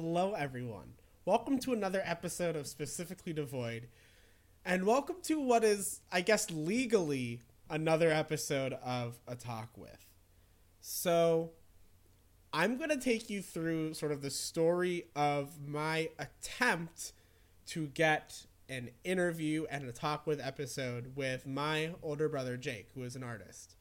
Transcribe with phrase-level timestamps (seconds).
[0.00, 0.92] Hello, everyone.
[1.24, 3.88] Welcome to another episode of Specifically Devoid,
[4.64, 10.06] and welcome to what is, I guess, legally another episode of A Talk With.
[10.80, 11.50] So,
[12.52, 17.12] I'm going to take you through sort of the story of my attempt
[17.66, 23.02] to get an interview and a talk with episode with my older brother Jake, who
[23.02, 23.74] is an artist.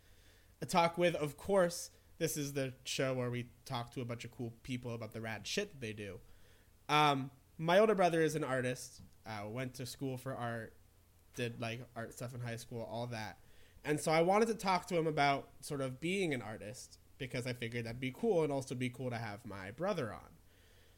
[0.64, 4.26] A talk with, of course, this is the show where we talk to a bunch
[4.26, 6.20] of cool people about the rad shit that they do.
[6.90, 9.02] Um, my older brother is an artist.
[9.26, 10.74] Uh, went to school for art,
[11.36, 13.38] did like art stuff in high school, all that.
[13.84, 17.46] And so I wanted to talk to him about sort of being an artist because
[17.48, 20.38] I figured that'd be cool and also be cool to have my brother on.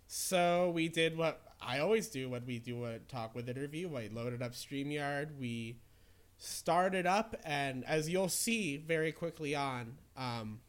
[0.08, 3.96] So we did what I always do when we do a talk with interview.
[3.96, 5.38] I loaded up StreamYard.
[5.40, 5.78] We
[6.38, 10.62] started up, and as you'll see very quickly on, um,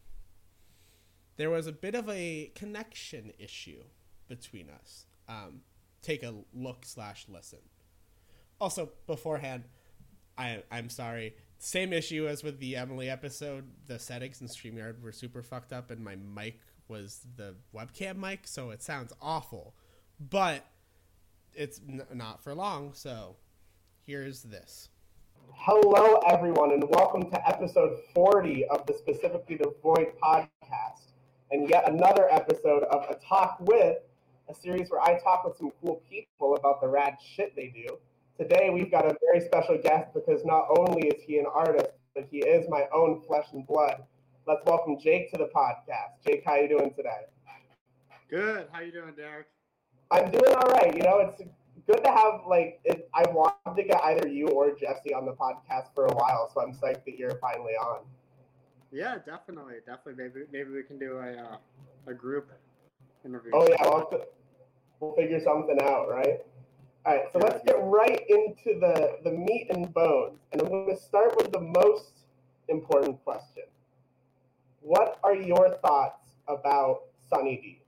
[1.40, 3.82] there was a bit of a connection issue
[4.28, 5.06] between us.
[5.26, 5.62] Um,
[6.02, 7.60] take a look slash listen.
[8.60, 9.64] Also, beforehand,
[10.36, 11.34] I I'm sorry.
[11.56, 13.64] Same issue as with the Emily episode.
[13.86, 18.46] The settings in Streamyard were super fucked up, and my mic was the webcam mic,
[18.46, 19.74] so it sounds awful.
[20.20, 20.66] But
[21.54, 23.36] it's n- not for long, so
[24.04, 24.90] here's this.
[25.54, 31.09] Hello, everyone, and welcome to episode 40 of the Specifically Devoid podcast
[31.50, 33.98] and yet another episode of A Talk With,
[34.48, 37.98] a series where I talk with some cool people about the rad shit they do.
[38.38, 42.26] Today we've got a very special guest because not only is he an artist, but
[42.30, 44.02] he is my own flesh and blood.
[44.46, 46.24] Let's welcome Jake to the podcast.
[46.26, 47.26] Jake, how you doing today?
[48.30, 48.68] Good.
[48.72, 49.46] How you doing, Derek?
[50.10, 50.94] I'm doing all right.
[50.96, 51.42] You know, it's
[51.86, 55.32] good to have like it, I wanted to get either you or Jesse on the
[55.32, 58.00] podcast for a while, so I'm psyched that you're finally on.
[58.92, 60.24] Yeah, definitely, definitely.
[60.24, 61.56] Maybe maybe we can do a uh,
[62.06, 62.50] a group
[63.24, 63.52] interview.
[63.54, 64.20] Oh yeah, we'll, to,
[64.98, 66.40] we'll figure something out, right?
[67.06, 70.94] All right, so let's get right into the the meat and bones, and I'm going
[70.94, 72.24] to start with the most
[72.68, 73.64] important question.
[74.80, 77.82] What are your thoughts about Sunny D?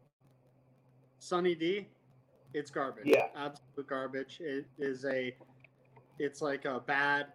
[1.19, 1.87] Sunny D,
[2.55, 3.07] it's garbage.
[3.07, 3.27] Yeah.
[3.37, 4.39] absolute garbage.
[4.41, 5.35] It is a,
[6.19, 7.27] it's like a bad,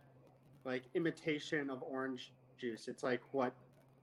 [0.66, 2.88] like imitation of orange juice.
[2.88, 3.54] It's like what,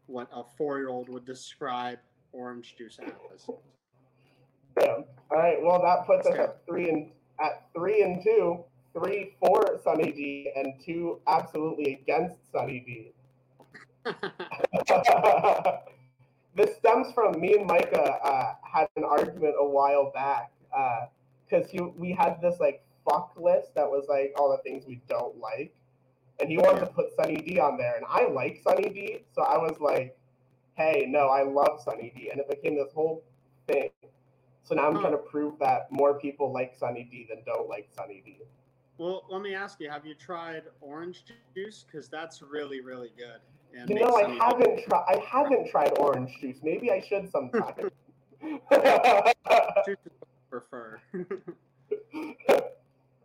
[0.07, 1.99] what a four-year-old would describe
[2.33, 3.49] orange juice as.
[4.81, 4.99] Yeah.
[5.31, 5.63] All right.
[5.63, 6.43] Well, that puts us Okay.
[6.43, 7.11] at three and
[7.41, 13.13] at three and two, three for Sunny D, and two absolutely against Sunny D.
[16.55, 20.53] this stems from me and Micah uh, had an argument a while back
[21.49, 25.01] because he we had this like fuck list that was like all the things we
[25.09, 25.75] don't like,
[26.41, 29.43] and he wanted to put Sunny D on there, and I like Sunny D, so
[29.43, 30.17] I was like,
[30.75, 33.25] hey, no, I love Sunny D, and it became this whole
[33.69, 33.91] thing.
[34.63, 35.01] So now I'm Huh.
[35.03, 38.39] trying to prove that more people like Sunny D than don't like Sunny D.
[38.99, 41.85] well, let me ask you: Have you tried orange juice?
[41.87, 43.41] Because that's really, really good.
[43.79, 45.05] And You know, I haven't tried.
[45.09, 46.59] I haven't tried orange juice.
[46.63, 47.75] Maybe I should sometime.
[49.85, 51.01] juice is what I prefer.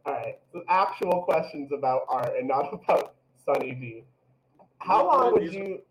[0.06, 0.40] All right.
[0.52, 3.16] So actual questions about art and not about
[3.46, 4.04] Sunny D.
[4.80, 5.82] How long would you?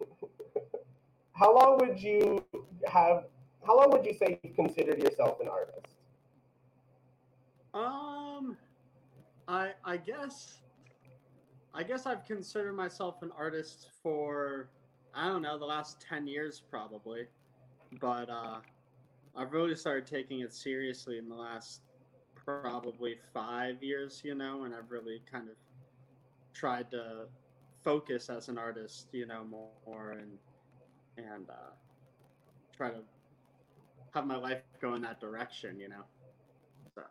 [1.32, 2.44] How long would you
[2.86, 3.24] have?
[3.66, 5.94] How long would you say you've considered yourself an artist?
[7.72, 8.56] Um,
[9.48, 10.58] I I guess
[11.74, 14.68] I guess I've considered myself an artist for
[15.14, 17.26] I don't know the last ten years probably,
[18.00, 18.58] but uh,
[19.36, 21.82] I've really started taking it seriously in the last
[22.44, 24.22] probably five years.
[24.24, 25.54] You know, and I've really kind of
[26.52, 27.26] tried to
[27.82, 29.08] focus as an artist.
[29.12, 30.38] You know, more and
[31.16, 31.72] and uh,
[32.76, 33.00] try to
[34.12, 35.78] have my life go in that direction.
[35.80, 36.04] You know.
[36.94, 37.02] So.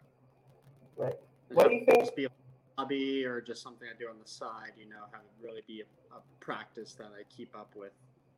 [0.97, 1.13] Right.
[1.49, 2.29] What do you think- Just be a
[2.77, 5.81] hobby or just something I do on the side, you know, have it really be
[5.81, 7.91] a, a practice that I keep up with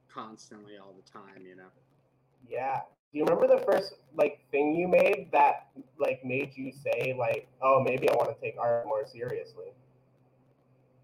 [0.09, 1.69] constantly all the time, you know.
[2.50, 2.81] Yeah.
[3.11, 5.67] Do you remember the first like thing you made that
[6.00, 9.68] like made you say like, oh, maybe I want to take art more seriously?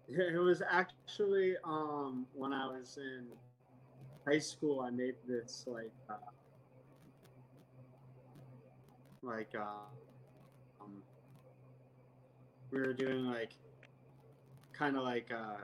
[0.08, 3.26] It was actually um, when I was in
[4.26, 4.80] high school.
[4.80, 6.14] I made this like uh,
[9.22, 9.86] like uh,
[10.82, 11.02] um,
[12.70, 13.52] we were doing like
[14.72, 15.56] kind of like uh,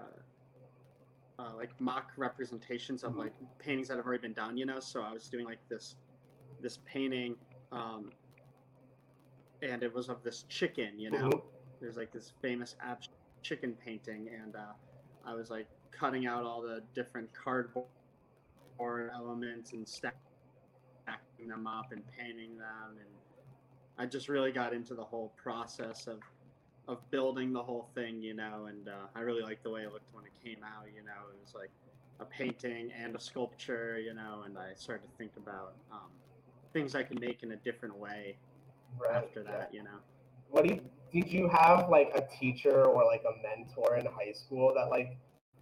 [1.38, 4.56] uh, like mock representations of like paintings that have already been done.
[4.56, 5.96] You know, so I was doing like this
[6.61, 7.37] this painting,
[7.73, 8.12] um,
[9.62, 10.99] and it was of this chicken.
[10.99, 11.43] You know Mhm.
[11.81, 14.73] there's like this famous abstract chicken painting, and uh,
[15.25, 17.87] I was like cutting out all the different cardboard
[19.14, 20.14] elements and stacking
[21.49, 23.08] them up and painting them and
[23.99, 26.20] I just really got into the whole process of
[26.88, 29.93] of building the whole thing, you know, and uh, I really liked the way it
[29.93, 30.87] looked when it came out.
[30.94, 31.70] You know, it was like
[32.20, 36.11] a painting and a sculpture, you know, and I started to think about um,
[36.73, 38.38] things I could make in a different way
[38.99, 39.29] Right.
[39.29, 40.00] after that, you know.
[40.50, 40.81] What do you,
[41.12, 45.17] did you have like a teacher or like a mentor in high school that like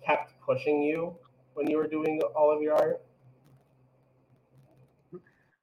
[0.04, 1.16] kept pushing you
[1.54, 3.02] when you were doing all of your art?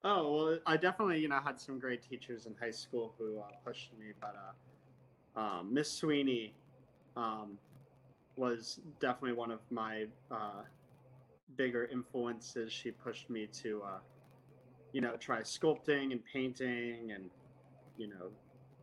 [0.04, 3.52] Oh well, I definitely you know had some great teachers in high school who uh,
[3.66, 4.52] pushed me, but uh,
[5.36, 6.54] um, Miss Sweeney
[7.16, 7.58] um,
[8.36, 10.64] was definitely one of my uh,
[11.56, 12.72] bigger influences.
[12.72, 14.00] She pushed me to uh,
[14.94, 17.30] you know try sculpting and painting and
[17.98, 18.30] you know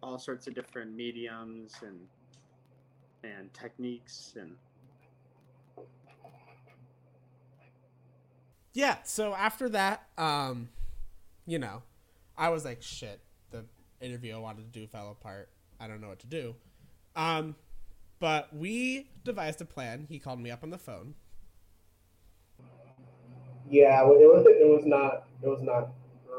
[0.03, 1.99] all sorts of different mediums and
[3.23, 4.57] and techniques and
[8.73, 10.69] yeah so after that um
[11.47, 11.83] you know
[12.37, 13.21] i was like shit
[13.51, 13.65] the
[14.01, 15.49] interview i wanted to do fell apart
[15.81, 16.55] i don't know what to do.
[17.17, 17.57] Um
[18.19, 20.07] but we devised a plan.
[20.09, 21.15] He called me up on the phone.
[23.69, 25.93] Yeah, it was it was not it was not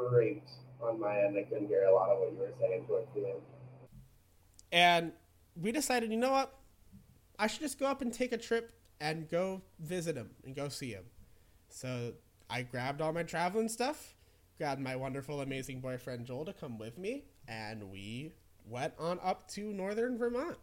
[0.10, 0.44] great
[0.82, 1.38] on my end.
[1.38, 3.42] I couldn't hear a lot of what you were saying towards the end.
[4.72, 5.12] and
[5.60, 6.54] we decided you know what?
[7.40, 10.70] I should just go up and take a trip and go visit him and go
[10.70, 11.06] see him.
[11.70, 12.14] So
[12.52, 14.14] i grabbed all my traveling stuff
[14.58, 18.32] grabbed my wonderful amazing boyfriend joel to come with me and we
[18.68, 20.58] went on up to northern vermont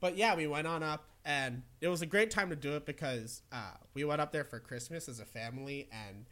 [0.00, 2.84] but yeah we went on up and it was a great time to do it
[2.86, 6.24] because uh, we went up there for christmas as a family and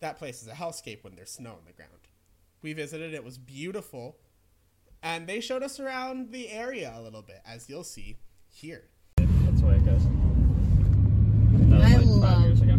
[0.00, 1.90] that place is a hellscape when there's snow on the ground
[2.62, 4.16] we visited it was beautiful
[5.02, 8.16] and they showed us around the area a little bit, as you'll see
[8.48, 8.84] here.
[9.18, 10.02] That's the way it goes.
[11.68, 12.78] That was I like five love- years ago.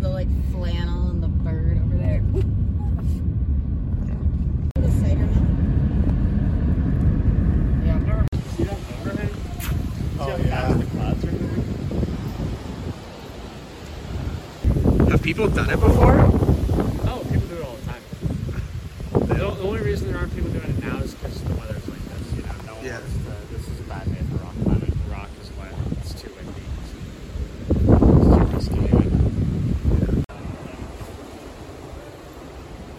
[0.00, 2.22] The like flannel and the bird over there.
[4.76, 5.46] the cider milk.
[7.84, 8.26] Yeah, I've never
[8.56, 9.30] seen that overhang.
[10.18, 10.68] Oh, See how yeah.
[15.10, 16.18] Have people done it before?
[16.20, 18.02] Oh, people do it all the time.
[19.38, 22.32] The only reason there aren't people doing it now is because the weather's like this.
[22.36, 22.98] You know, no one Yeah.
[23.00, 24.90] wants to, this is a bad day for rock climbing.
[24.90, 25.74] The rock is wet.
[26.00, 26.64] It's too windy.
[27.68, 29.08] It's too risky anyway.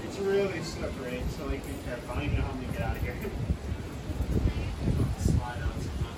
[0.06, 2.12] It's really slippery, so like be careful.
[2.12, 3.15] I don't even know how I'm gonna get out of here.
[5.19, 6.13] Slide out somehow.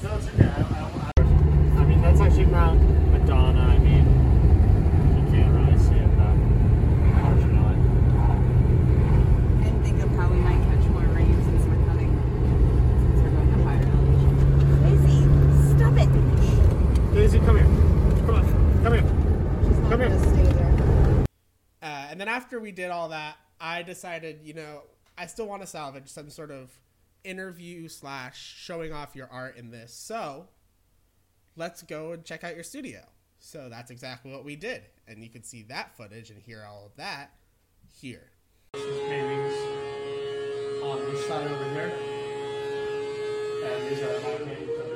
[0.00, 0.46] So it's okay.
[0.46, 0.62] I, I,
[1.18, 2.80] I, I mean, that's actually Mount
[3.12, 3.60] Madonna.
[3.60, 4.04] I mean,
[5.16, 6.36] you can't really see it though,
[7.10, 7.78] unfortunately.
[9.66, 12.12] And think of how we might catch more rain since we're coming,
[13.00, 14.32] since we're going to higher elevation.
[14.84, 15.18] Daisy,
[15.76, 16.10] stop it!
[17.14, 17.68] Daisy, come here.
[18.26, 18.44] Come on.
[18.84, 19.04] Come here.
[19.66, 20.08] She's not Come here.
[20.08, 20.70] gonna stay there.
[21.82, 24.82] Uh, and then after we did all that, I decided, you know,
[25.16, 26.68] I still want to salvage some sort of
[27.22, 29.94] interview slash showing off your art in this.
[29.94, 30.48] So
[31.54, 33.02] let's go and check out your studio.
[33.38, 34.82] So that's exactly what we did.
[35.06, 37.34] And you can see that footage and hear all of that
[38.00, 38.32] here.
[38.72, 39.54] Paintings
[40.82, 41.92] on this side over here.
[43.64, 44.89] And these are my paintings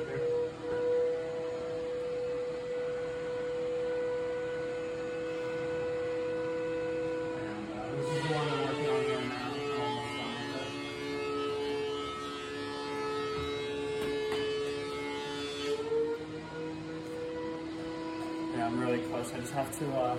[19.25, 19.35] close.
[19.35, 20.15] I just have to uh,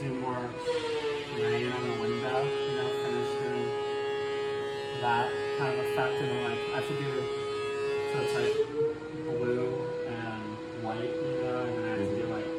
[0.00, 0.50] do more
[1.36, 3.68] rain on the window, you know, finish doing
[5.00, 7.06] that kind of effect, and then like I have to do
[8.12, 8.54] so it's like
[9.24, 9.66] blue
[10.06, 12.50] and white, you know, and then I have to do like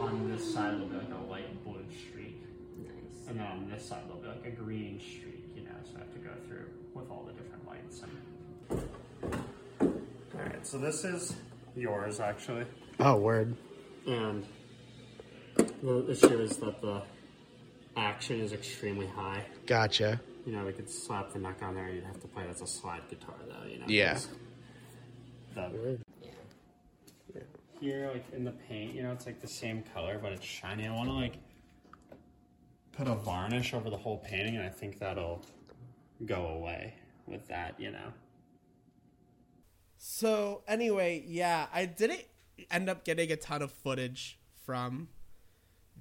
[0.00, 2.42] on this side it'll be like a light blue streak,
[2.78, 3.28] Nice.
[3.28, 6.00] and then on this side it'll be like a green streak, you know, so I
[6.00, 8.12] have to go through with all the different lights and.
[10.34, 11.36] All right, so this is
[11.76, 12.64] yours actually.
[13.00, 13.56] Oh, word.
[14.06, 14.44] And
[15.82, 17.02] the issue is that the
[17.96, 19.44] action is extremely high.
[19.66, 20.20] Gotcha.
[20.46, 22.66] You know, we could slap the neck on there you'd have to play that's a
[22.66, 23.86] slide guitar though, you know.
[23.88, 24.18] Yeah.
[25.54, 27.40] The, Yeah.
[27.80, 30.86] here, like in the paint, you know, it's like the same color, but it's shiny.
[30.86, 31.36] I want to like
[32.92, 35.42] put a varnish over the whole painting, and I think that'll
[36.26, 36.94] go away
[37.26, 38.12] with that, you know.
[39.98, 42.24] So anyway, yeah, I didn't
[42.70, 45.08] end up getting a ton of footage from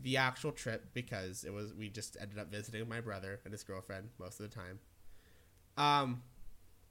[0.01, 3.63] the actual trip because it was we just ended up visiting my brother and his
[3.63, 4.79] girlfriend most of the time.
[5.77, 6.23] Um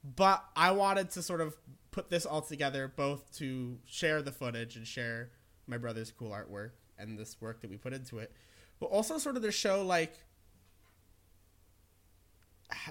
[0.04, 1.56] but I wanted to sort of
[1.90, 5.30] put this all together both to share the footage and share
[5.66, 8.32] my brother's cool artwork and this work that we put into it,
[8.80, 10.14] but also sort of to show like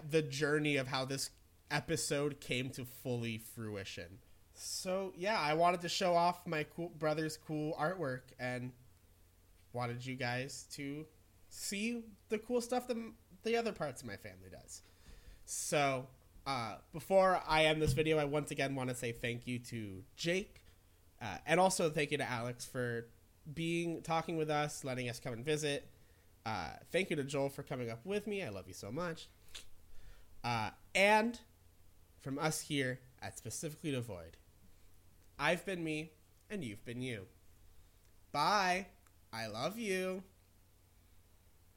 [0.10, 1.30] the journey of how this
[1.72, 4.20] episode came to fully fruition.
[4.54, 8.72] So yeah, I wanted to show off my cool brother's cool artwork and
[9.74, 11.06] wanted you guys to
[11.50, 12.98] see the cool stuff that
[13.44, 14.82] the other parts of my family does.
[15.46, 16.08] So
[16.46, 20.04] uh, before I end this video, I once again want to say thank you to
[20.16, 20.64] Jake,
[21.22, 23.08] uh, and also thank you to Alex for
[23.54, 25.88] being talking with us, letting us come and visit.
[26.46, 28.44] Uh, thank you to Joel for coming up with me.
[28.44, 29.28] I love you so much.
[30.44, 31.40] Uh, and
[32.22, 34.38] from us here at Specifically Devoid,
[35.38, 36.12] I've been me,
[36.50, 37.26] and you've been you.
[38.32, 38.88] Bye.
[39.34, 40.24] I love you.